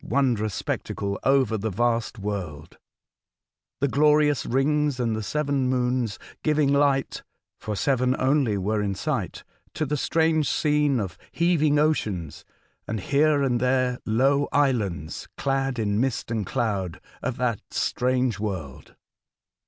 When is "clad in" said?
15.37-15.99